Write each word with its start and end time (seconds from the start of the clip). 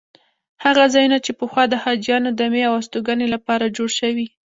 هغه 0.63 0.85
ځایونه 0.93 1.17
چې 1.25 1.31
پخوا 1.39 1.63
د 1.69 1.73
حاجیانو 1.83 2.29
دمې 2.39 2.61
او 2.69 2.73
استوګنې 2.81 3.27
لپاره 3.35 3.73
جوړ 3.77 3.89
شوي. 3.99 4.27